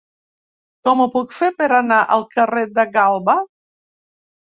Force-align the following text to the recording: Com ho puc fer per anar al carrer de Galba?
Com 0.87 1.01
ho 1.03 1.05
puc 1.15 1.35
fer 1.39 1.49
per 1.59 1.67
anar 1.79 1.99
al 2.15 2.25
carrer 2.31 2.63
de 2.79 2.87
Galba? 2.97 3.37